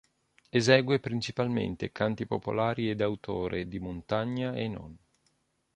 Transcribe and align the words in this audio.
Esegue 0.49 0.99
principalmente 0.99 1.91
canti 1.91 2.25
popolari 2.25 2.89
e 2.89 2.95
d'autore, 2.95 3.67
di 3.67 3.77
montagna 3.77 4.55
e 4.55 4.67
non. 4.67 4.97